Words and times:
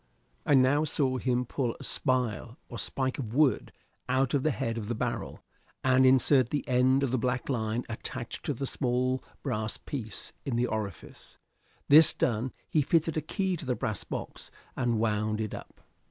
I 0.47 0.55
now 0.55 0.83
saw 0.83 1.17
him 1.19 1.45
pull 1.45 1.75
a 1.79 1.83
spile 1.83 2.57
or 2.69 2.79
spike 2.79 3.19
of 3.19 3.35
wood 3.35 3.71
out 4.09 4.33
of 4.33 4.41
the 4.41 4.49
head 4.49 4.75
of 4.79 4.87
the 4.87 4.95
barrel, 4.95 5.43
and 5.83 6.07
insert 6.07 6.49
the 6.49 6.67
end 6.67 7.03
of 7.03 7.11
the 7.11 7.19
black 7.19 7.49
line 7.49 7.85
attached 7.87 8.43
to 8.45 8.55
the 8.55 8.65
small 8.65 9.23
brass 9.43 9.77
piece 9.77 10.33
in 10.43 10.55
the 10.55 10.65
orifice. 10.65 11.37
This 11.87 12.15
done 12.15 12.51
he 12.67 12.81
fitted 12.81 13.15
a 13.15 13.21
key 13.21 13.55
to 13.57 13.65
the 13.67 13.75
brass 13.75 14.03
box 14.03 14.49
and 14.75 14.97
wound 14.97 15.39
it 15.39 15.53
up. 15.53 15.81